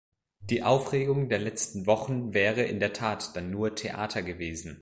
[0.39, 4.79] Die Aufregung der letzten Wochen wäre in der Tat dann nur Theater gewesen.